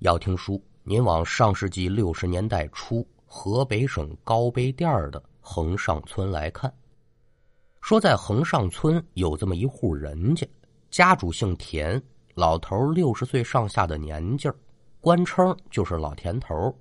[0.00, 6.72] 要听书，您往上世纪六十年代初河北省高碑店的横上村来看。
[7.80, 10.48] 说在横上村有这么一户人家，
[10.88, 12.00] 家主姓田，
[12.34, 14.54] 老头六十岁上下的年纪儿
[15.00, 16.72] 官称就是老田头，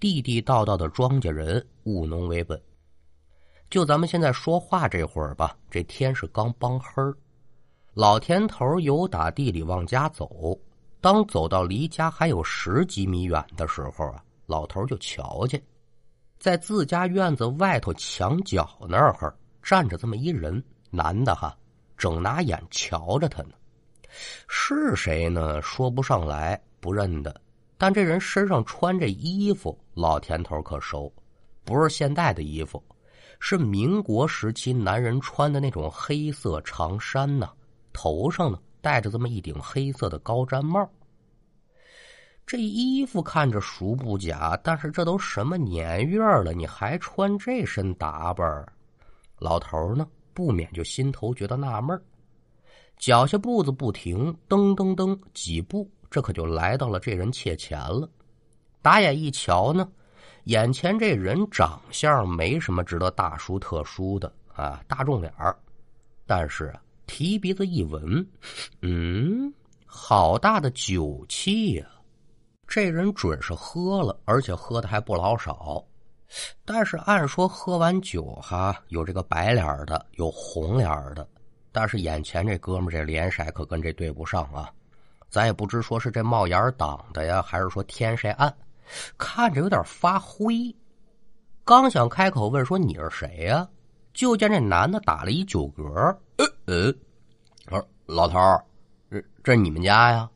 [0.00, 2.60] 地地道道的庄稼人，务农为本。
[3.70, 7.16] 就咱们现在说话这会儿吧，这天是刚帮黑儿。
[7.94, 10.58] 老田头由打地里往家走，
[11.00, 15.62] 当走到离家还有十几米远的时候啊，老头就瞧见，
[16.38, 21.56] 在自家院子外头墙角那儿站着这么一人，男的哈，
[21.96, 23.50] 正拿眼瞧着他呢。
[24.48, 25.60] 是谁呢？
[25.62, 27.40] 说不上来，不认得。
[27.76, 31.12] 但这人身上穿着衣服，老田头可熟，
[31.64, 32.82] 不是现代的衣服。
[33.38, 37.48] 是民国时期男人穿的那种黑色长衫呢，
[37.92, 40.90] 头上呢戴着这么一顶黑色的高毡帽。
[42.48, 48.66] 这衣服看着熟不假，但是这都什么年月了，你还穿这身打扮？
[49.38, 52.02] 老头呢不免就心头觉得纳闷
[52.96, 58.08] 脚下步子不停，噔噔噔几步，这可就来到了这人窃前了。
[58.80, 59.86] 打眼一瞧呢。
[60.44, 65.54] 眼前这人长相没什么值得大书特书的啊，大众脸儿，
[66.24, 68.26] 但是啊提鼻子一闻，
[68.80, 69.52] 嗯，
[69.84, 71.86] 好大的酒气呀！
[72.68, 75.82] 这人准是喝了，而且喝的还不老少。
[76.66, 81.26] 但是按说喝完酒哈，有这个白脸的，有红脸的，
[81.72, 84.70] 但是眼前这哥们这脸色可跟这对不上啊！
[85.30, 88.54] 咱也不知说是这帽檐挡的呀，还是说天色暗。
[89.16, 90.54] 看着有点发灰，
[91.64, 93.66] 刚想开口问说你是谁呀，
[94.12, 96.14] 就见这男的打了一酒嗝。
[96.36, 96.94] 呃呃，
[97.68, 98.38] 说老头
[99.10, 100.28] 这这你们家呀？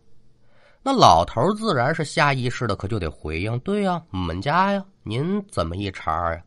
[0.83, 4.85] 那老头自然是下意识的，可就得回应：对呀，我们家呀。
[5.05, 6.43] 您怎么一茬呀？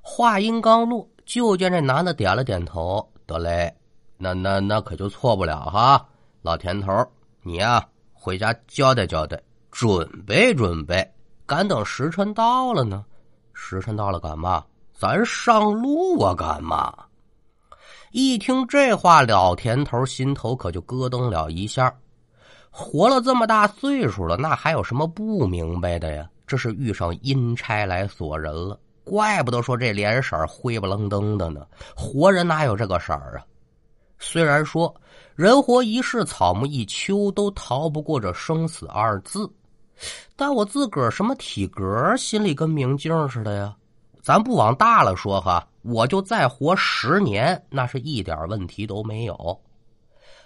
[0.00, 3.06] 话音刚落，就见这男的点了点头。
[3.26, 3.72] 得嘞，
[4.16, 6.06] 那那那可就错不了哈。
[6.42, 7.06] 老田头，
[7.42, 9.40] 你呀回家交代交代，
[9.70, 11.06] 准备准备。
[11.46, 13.04] 敢等时辰到了呢？
[13.52, 14.64] 时辰到了干嘛？
[14.94, 16.34] 咱上路啊！
[16.34, 16.92] 干嘛？
[18.10, 21.94] 一听这话，老田头心头可就咯噔了一下。
[22.70, 26.28] 活了这么大岁数了，那还有什么不明白的呀？
[26.46, 31.66] 这是遇上阴差来锁人了，怪不得说这脸色灰不愣登的呢。
[31.96, 33.44] 活人哪有这个色儿啊？
[34.18, 34.94] 虽然说
[35.34, 39.50] 人活一世，草木一秋，都逃不过这生死二字。
[40.34, 43.76] 但我自个儿什么体格，心里跟明镜似的呀。
[44.22, 49.60] 咱不往大了说哈，我就再活十年，那是一点问题都没有。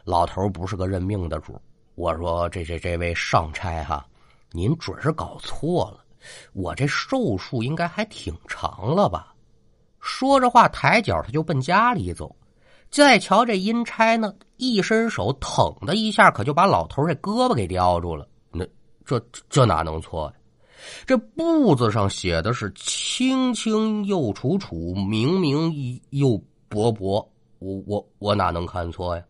[0.05, 1.61] 老头不是个认命的主。
[1.95, 4.05] 我说这这这位上差哈，
[4.51, 6.05] 您准是搞错了。
[6.53, 9.35] 我这寿数应该还挺长了吧？
[10.01, 12.35] 说着话，抬脚他就奔家里走。
[12.91, 18.29] 再瞧这阴差呢，一伸手，腾的一下，可就把老头这胳膊给叼住了。
[18.51, 18.65] 那
[19.05, 20.33] 这这哪能错呀？
[21.07, 27.27] 这簿子上写的是清清又楚楚，明明又薄薄，
[27.59, 29.23] 我我我哪能看错呀？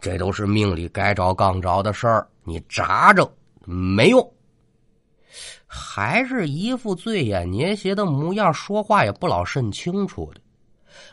[0.00, 3.30] 这都是命里该着刚着的事儿，你扎着
[3.64, 4.32] 没用。
[5.66, 10.40] 还是一副醉眼捏斜的模样，说话也不老甚清楚的。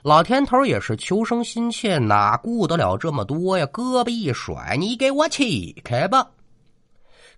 [0.02, 3.66] 老田头也是求生心切，哪顾得了这么多呀？
[3.66, 6.30] 胳膊一甩，你给我起开吧！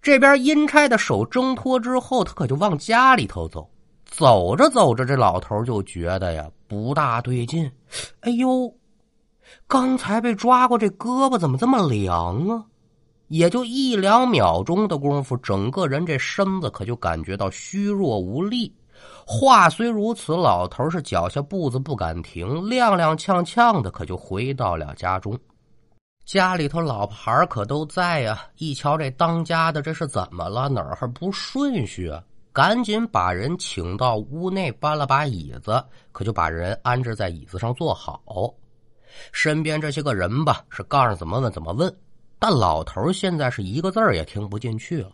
[0.02, 3.68] 这边阴差的手挣脱之后，他可就往家里头走。
[4.06, 7.69] 走着走着，这老头就觉得呀不大对劲。
[8.19, 8.72] 哎呦，
[9.67, 12.63] 刚才被抓过这胳膊怎么这么凉啊？
[13.27, 18.71] 也就一两秒钟的功夫，整个人这身子可就感觉到虚弱无力。
[19.25, 25.38] 话虽如此，老头是脚下步子不敢停，踉踉跄跄的，可就回到了家中。
[26.25, 28.44] 家里头老婆孩可都在呀！
[28.57, 30.69] 一瞧这当家的，这是怎么了？
[30.69, 32.24] 哪儿还不顺序啊？
[32.53, 38.21] 赶紧把人请到屋内，搬了把椅子，可就把人安置在椅子上坐好。
[39.31, 41.95] 身边这些个人吧，是告诉怎么问怎么问，
[42.39, 45.12] 但老头现在是一个字儿也听不进去了。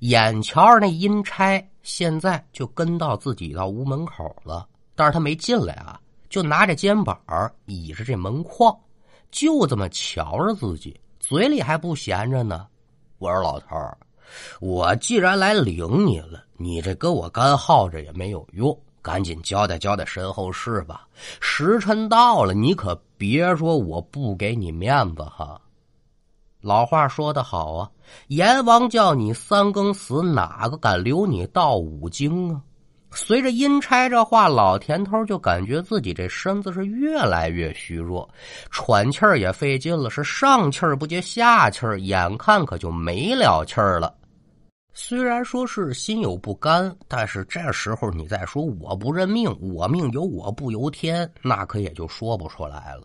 [0.00, 7.18] 眼瞧着那阴差现在就跟到自己到屋门口了，但是他没进来啊，就拿着肩膀
[7.66, 8.76] 倚着这门框。
[9.30, 12.66] 就这么瞧着自己，嘴里还不闲着呢。
[13.18, 13.96] 我说老头儿，
[14.60, 21.06] 我既然来领你了，你这跟我干耗着也没有用，赶紧交代交代身后事吧。
[21.40, 25.60] 时辰到了，你可别说我不给你面子哈。
[26.60, 27.90] 老话说得好啊，
[28.28, 32.62] 阎王叫你三更死，哪个敢留你到五更啊？
[33.14, 38.26] 随着阴差这话，老田头就感觉自己这身子是越来越虚弱，
[38.70, 44.14] 喘气儿也费劲了，是上气儿不接下气儿，眼看可就没了气儿了。
[44.94, 53.04] 虽然说是心有不甘，但是这时候你再说我不认命，我命由我不由天，那可也就说不出来了。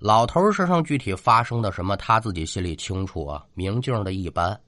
[0.00, 4.58] 老头身上具体发生的什么，他自己心里清楚啊，明镜的一般，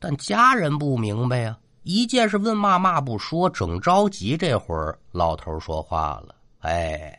[0.00, 1.56] 但家人不明白呀。
[1.84, 4.36] 一件事问骂骂不说，整着急。
[4.36, 7.16] 这会儿老头说话了：“哎，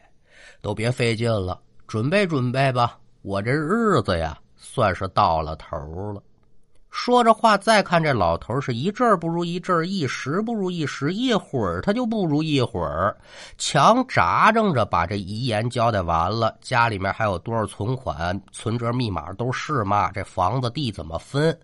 [0.61, 2.99] 都别费劲了，准备准备吧。
[3.21, 5.77] 我这日子呀，算是到了头
[6.13, 6.21] 了。”
[6.91, 13.15] 说着话，再看这老头是一阵不如一阵，一时不如一时，一会儿他就不如一会儿。
[13.57, 20.11] 强扎正着把这遗言交代完了，家里面还有多少存款、存折密码都是嘛？
[20.11, 21.57] 这房子地怎么分？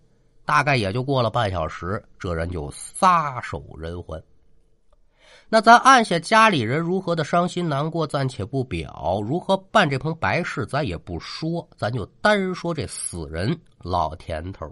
[0.46, 4.24] 大概也就过了半小时，这人就撒手人寰。
[5.50, 11.68] 那咱按下家里人如何的伤心难过，暂且不表；如何办这棚白事，咱也不说。
[11.76, 14.72] 咱就单说这死人老田头。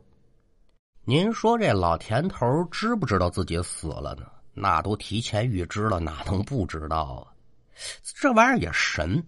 [1.05, 4.25] 您说这老田头知不知道自己死了呢？
[4.53, 7.27] 那都提前预知了，哪能不知道啊？
[8.15, 9.21] 这玩意儿也神，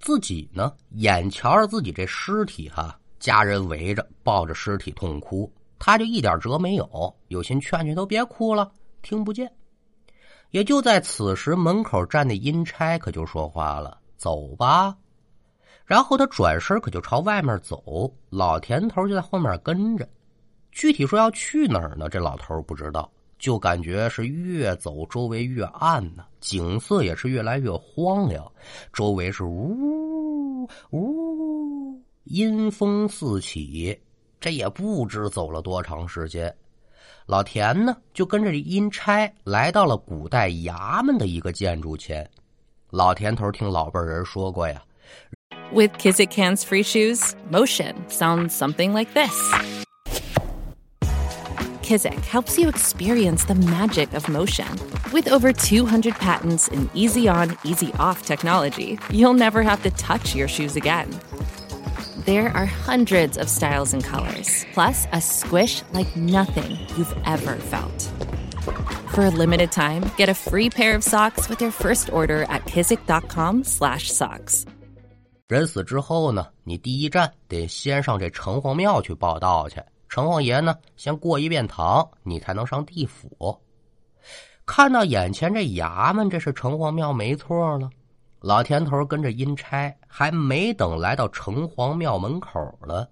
[0.00, 5.48] 自己呢眼瞧着自己这尸体哈，家人围着抱着尸体痛哭。
[5.78, 9.48] 他就一点辙没有，有心劝劝都别哭了，听不见。
[10.50, 14.96] 也就在此时，门口站的阴差可就说话了：“走吧。”
[15.86, 20.08] 然后他转身可就朝外面走，老田头就在后面跟着。
[20.80, 22.08] 具体说要去哪儿呢？
[22.08, 28.50] 这老头不知道，就感觉是越走周围越暗呢，景色也是越来越荒凉，
[28.90, 34.00] 周围是呜呜阴风四起。
[34.40, 36.50] 这也不知走了多长时间，
[37.26, 42.26] 老田呢就跟着阴差来到了古代衙门的一个建筑前。
[42.88, 44.82] 老田头听老辈人说过呀
[45.74, 49.79] ，With Kizik hands free shoes, motion sounds something like this.
[51.89, 54.67] Kizik helps you experience the magic of motion.
[55.13, 60.35] With over 200 patents and easy on, easy off technology, you'll never have to touch
[60.35, 61.09] your shoes again.
[62.25, 68.11] There are hundreds of styles and colors, plus a squish like nothing you've ever felt.
[69.13, 72.65] For a limited time, get a free pair of socks with your first order at
[72.65, 74.65] kizik.com/socks.
[75.47, 79.79] 人死之后呢，你第一站得先上这城隍庙去报道去。
[80.10, 83.56] 城隍爷呢，先过一遍堂，你才能上地府。
[84.66, 87.88] 看到眼前这衙门，这是城隍庙没错了。
[88.40, 93.08] 老田头跟着阴差，还没等来到城隍庙门口了，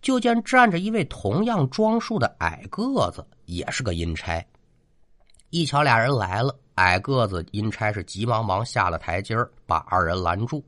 [0.00, 4.42] 就见站着一位同样装束的矮个子，也是个阴差。
[5.50, 9.36] 一瞧俩人来了，矮个子阴差是急忙忙下了台阶
[9.66, 10.64] 把二人拦住，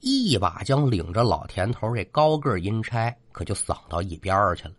[0.00, 4.74] 一把将领着老田头这高个阴差可就搡到一边去了。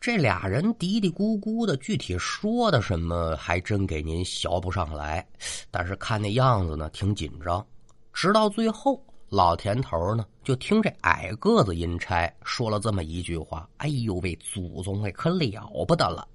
[0.00, 5.26] 这俩人嘀嘀咕咕的，具体说的什么还真给您学不上来。
[5.72, 7.64] 但是看那样子呢，挺紧张。
[8.12, 16.26] 直到最后，老田头呢就听这矮个子阴差说了这么一句话：“哎呦喂，祖宗哎，可了不得了！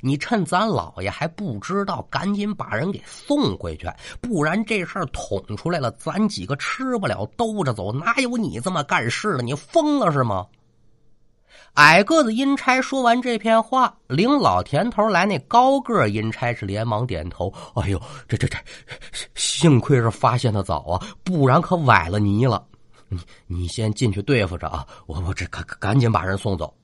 [0.00, 3.86] 你趁咱老爷还不知道，赶紧把人给送回去，
[4.22, 7.92] 不然这事儿捅出来了，咱几个吃不了兜着走。
[7.92, 9.42] 哪有你这么干事的？
[9.42, 10.46] 你疯了是吗？”
[11.74, 17.52] 矮个子阴差说完这片话，领老田头来那高个阴差是连忙点头。
[17.74, 18.58] 哎呦，这这这，
[19.34, 22.64] 幸亏是发现的早啊，不然可崴了泥了。
[23.08, 26.74] 你你先进去对付着啊，我我这赶赶紧把人送走。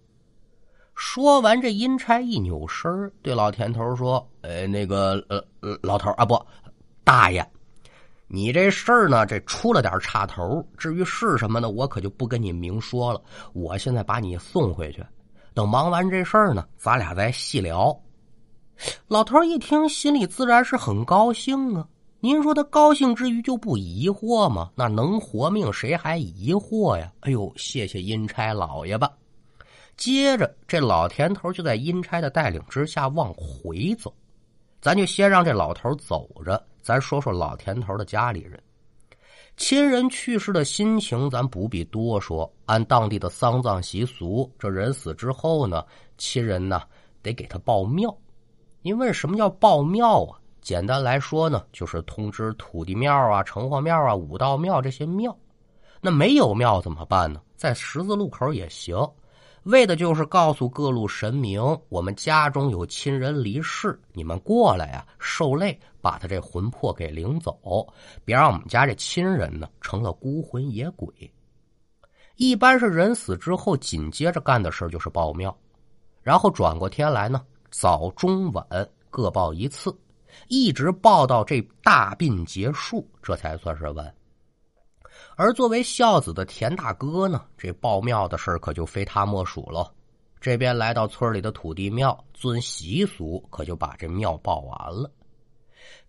[0.95, 2.91] 说完，这阴差一扭身
[3.23, 5.43] 对老田头说：“呃，那个呃
[5.83, 6.41] 老头啊，不，
[7.05, 7.47] 大爷。”
[8.31, 10.63] 你这事儿呢，这出了点岔头。
[10.77, 13.21] 至于是什么呢，我可就不跟你明说了。
[13.55, 15.03] 我现在把你送回去，
[15.55, 17.99] 等忙完这事儿呢，咱俩再细聊。
[19.09, 21.89] 老头一听，心里自然是很高兴啊。
[22.21, 24.71] 您说他高兴之余就不疑惑吗？
[24.75, 27.11] 那能活命，谁还疑惑呀？
[27.21, 29.11] 哎呦，谢谢阴差老爷吧。
[29.97, 34.13] 接着，这老田头就在阴差的带领之下往回走。
[34.81, 36.63] 咱就先让这老头走着。
[36.83, 38.63] 咱说说老田头的家里人，
[39.57, 42.51] 亲人去世的心情，咱不必多说。
[42.67, 45.85] 按当地的丧葬习俗，这人死之后呢，
[46.17, 46.83] 亲人呢
[47.23, 48.17] 得给他报庙。
[48.83, 50.39] 您问什么叫报庙啊？
[50.61, 55.37] 简单来说呢，就是通知土地庙啊、城隍庙啊、五道庙这些庙。
[56.01, 57.41] 那没有庙怎么办呢？
[57.57, 58.97] 在十字路口也行，
[59.69, 61.61] 为的就是告诉各路神明，
[61.91, 67.87] 我们家中有亲人离世，你们过来呀，受累把他这魂魄给领走，
[68.25, 71.07] 别让我们家这亲人呢成了孤魂野鬼。
[72.37, 75.55] 一般是人死之后，紧接着干的事就是报庙，
[76.23, 78.67] 然后转过天来呢，早中晚
[79.11, 79.95] 各报一次，
[80.49, 84.15] 一直报到这大殡结束，这才算是完。
[85.37, 89.93] 而作为孝子的田大哥呢，这报庙的事可就非他莫属了。
[90.41, 95.11] 这边来到村里的土地庙，遵习俗，可就把这庙报完了。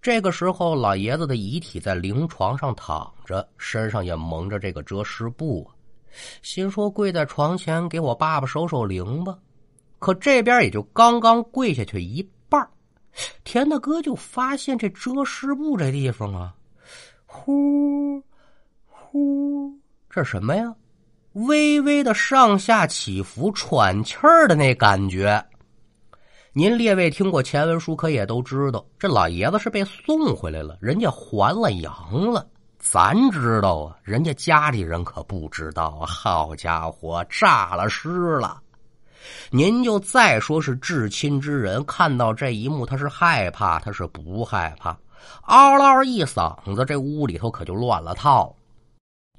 [0.01, 5.73] 这个时候，老爷子的遗体在灵床上躺着，身上也蒙着这个遮尸布啊，
[6.41, 9.37] 心说跪在床前给我爸爸守守灵吧。
[9.97, 12.65] 可这边也就刚刚跪下去一半，
[13.43, 16.55] 田大哥就发现这遮尸布这地方啊，
[17.25, 18.08] 呼。
[19.11, 19.73] 呼，
[20.07, 20.71] 这什么呀？
[21.33, 25.43] 微微的上下起伏、喘气儿的那感觉。
[26.53, 32.47] 您列位听过前文书，可也都知道，这老爷子是被送回来了，人家还了阳了。
[32.77, 36.05] 咱知道啊，人家家里人可不知道啊。
[36.05, 38.61] 好家伙，炸了尸了！
[39.49, 44.95] 您就再说是至亲之人，看到这一幕，他是害怕，他是不害怕？
[45.47, 48.55] 嗷嗷一嗓子，这屋里头可就乱了套。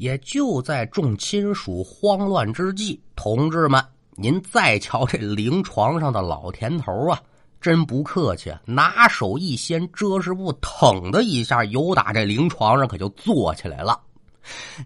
[0.00, 7.20] 也就在众亲属慌乱之际，同志们，您再瞧这灵床上的老田头啊，
[7.60, 14.00] 真不客气，拿手一掀遮尸布，腾的一下，由打这灵床上可就坐起来了。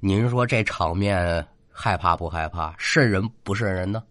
[0.00, 2.74] 您说这场面害怕不害怕？
[2.76, 4.02] 瘆人不瘆人呢？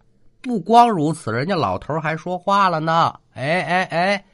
[0.41, 3.13] 不光如此，人家老头还说话了呢。
[3.33, 4.25] 哎哎哎，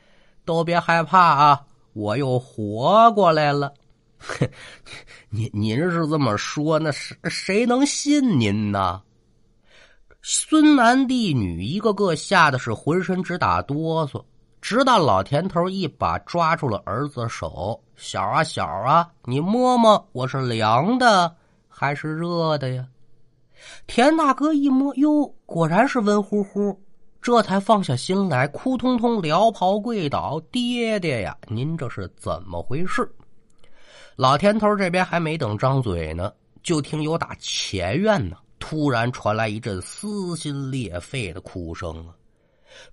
[0.45, 1.61] 都别害怕啊，
[1.93, 3.73] 我又活过来了。
[4.19, 4.47] 哼
[5.31, 9.01] 您您是这么说，那谁谁能信您呢？
[10.21, 14.23] 孙男弟女一个个吓得是浑身直打哆嗦，
[14.61, 21.33] 直到老田头一把抓住了儿子手：“小啊小啊，你摸摸，我是凉的
[21.69, 22.85] 还是热的呀？”
[23.87, 26.77] 田大哥一摸，哟，果然是温乎乎，
[27.21, 33.09] 这才放下心来，哭通通撩袍跪倒：“爹爹呀，您这是怎么回事？”
[34.19, 42.11] 老田头这边还没等张嘴呢，就听有打前院呢，突然传来一阵撕心裂肺的哭声啊！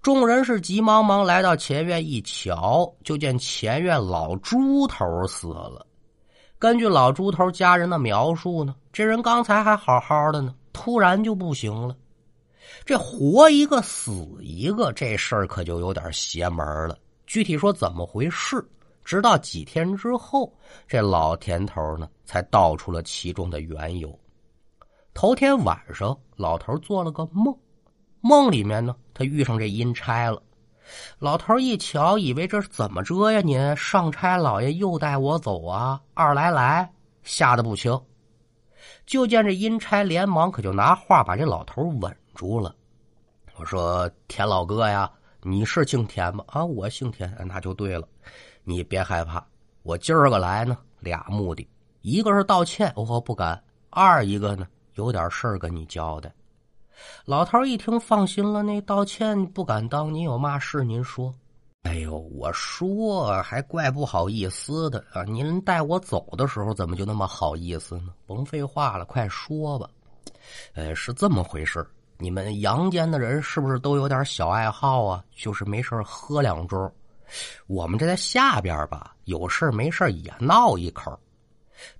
[0.00, 5.85] 众人是急忙忙来到前院一瞧，就见前院老猪头死了。
[6.61, 11.97] 根据老猪头家人的描述呢，这人刚才还好好的呢，突然就不行了。
[12.85, 16.97] 这活一个死一个，这事儿可就有点邪门了。
[17.26, 18.64] 具体说怎么回事？
[19.07, 20.53] 直到几天之后，
[20.89, 24.19] 这老田头呢才道出了其中的缘由。
[25.15, 27.57] 头天晚上，老头做了个梦，
[28.21, 30.43] 梦里面呢，他遇上这阴差了。
[31.21, 33.41] 老头一瞧，以为这是怎么着呀？
[33.41, 36.03] 您上差老爷又带我走啊？
[36.13, 37.97] 二来来，吓得不轻。
[39.07, 42.75] 就见这阴差连忙可就拿话把这老头稳住了。
[43.55, 45.09] 我说：“田老哥呀，
[45.43, 46.45] 你是姓田吗？
[46.49, 48.09] 啊，我姓田，那就对了。”
[48.69, 49.41] 你别害怕，
[49.85, 51.65] 我今儿个来呢，俩目的，
[52.03, 53.57] 一个是道歉，我不敢；
[53.91, 56.35] 二一个呢，有点事儿跟你交代。
[57.25, 61.33] 老头一听放心了，那道歉不敢当，您有嘛事您说。
[61.83, 65.23] 哎呦，我说还怪不好意思的啊！
[65.23, 68.09] 您带我走的时候怎么就那么好意思呢？
[68.27, 69.89] 甭废话了，快说吧。
[70.75, 71.87] 呃，是这么回事
[72.19, 75.23] 你们阳间的人是不是都有点小爱好啊？
[75.37, 76.91] 就是没事喝两盅。
[77.66, 81.18] 我们这在下边吧，有事没事也闹一口。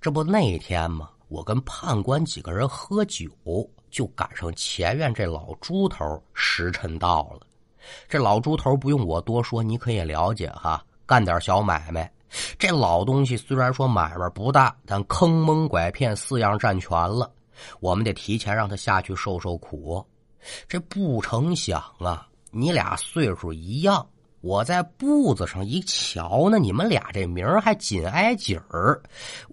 [0.01, 3.29] 这不那天嘛，我跟判官几个人喝酒，
[3.91, 7.45] 就赶上前院这老猪头时辰到了。
[8.09, 12.11] 这老猪头不用我多说，你可以了解哈，干点小买卖。
[12.59, 17.31] 这老东西虽然说买卖不大，但坑蒙拐骗四样占全了，
[17.79, 20.05] 我们得提前让他下去受受苦。
[20.67, 24.05] 这不成想啊，你俩岁数一样。
[24.47, 29.01] 我在步子上一瞧呢，你们俩这名儿还紧挨紧儿。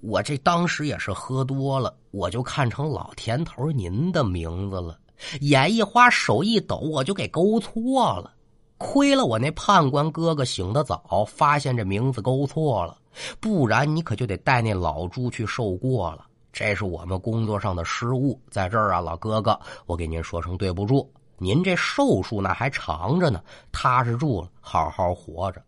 [0.02, 4.96] 我这当时也是喝多了，我就看成老田头您的名字了。
[5.40, 8.30] 眼一花，手一抖，我就给勾错了。
[8.78, 12.96] 亏了我那判官哥哥醒得早，发现这名字勾错了，
[13.40, 16.24] 不然你可就得带那老猪去受过了。
[16.52, 21.10] 这是我们工作上的失误，在这儿啊，老哥哥，我给您说声对不住。
[21.44, 25.62] 您这寿数那还长着呢，踏实住了，好好活着，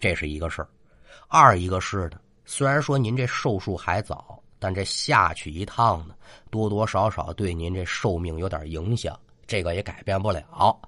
[0.00, 0.68] 这是一个事儿。
[1.28, 6.14] 二一个是呢，虽然说您这寿数还早，但这下去一趟呢，
[6.50, 9.14] 多多少少对您这寿命有点影响。
[9.46, 10.80] 这个也改变不了。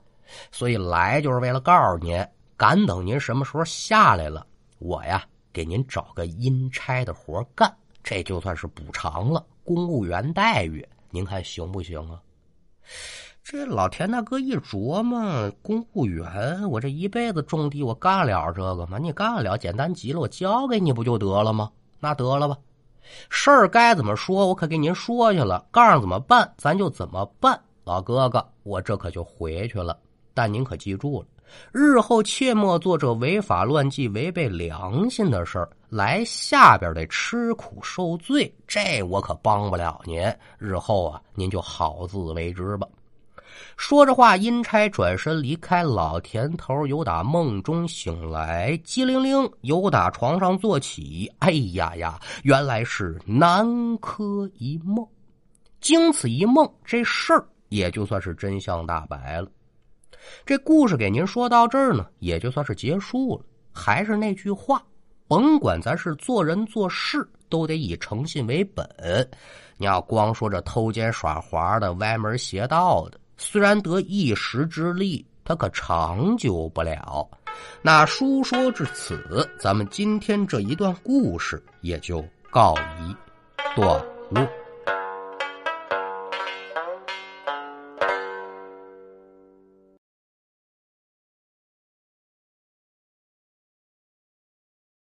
[0.51, 2.27] 所以来就是为了告诉您，
[2.57, 4.47] 赶等您什么时候下来了，
[4.79, 7.71] 我呀给您找个阴差的活干，
[8.03, 12.19] 这就算是补偿了，公务员待遇，您看行不行啊？
[13.45, 18.97] 这老田大哥一琢磨，公务员，我这一辈子种地，我干了这个吗？
[18.99, 21.71] 你干了，简单极了，我交给你不就得了吗？
[22.01, 22.57] 那得了吧，
[23.29, 27.61] 事儿该怎么说，我可给您说去了，告诉怎么办，咱就怎么办。
[27.85, 29.99] 老哥哥，我这可就回去了。
[30.33, 31.29] 但您可记住了，
[31.71, 38.51] 日后切莫做这违法乱纪、违背良心的事儿，来下边得吃苦受罪。
[38.67, 40.35] 这我可帮不了您。
[40.57, 42.89] 日后啊，您就好自为之吧。
[43.77, 45.83] 说着话，阴差转身离开。
[45.83, 51.31] 老田头由打梦中醒来，机灵灵由打床上坐起。
[51.41, 53.67] 哎呀呀，原来是南
[53.99, 55.07] 柯一梦。
[55.81, 59.49] 经此一梦，这事儿也就算是真相大白了。
[60.47, 63.45] 这故事给您说到这儿呢，也就算是结束了。
[63.73, 64.83] 还是那句话，
[65.29, 68.89] 甭管咱是做人做事，都得以诚信为本。
[69.77, 73.21] 你要光说这偷奸耍滑的、歪门邪道的。
[73.37, 77.29] 虽然得一时之利，他可长久不了。
[77.83, 83.15] 那书说至此，咱们今天这一段故事也就告一
[83.77, 84.64] 段落。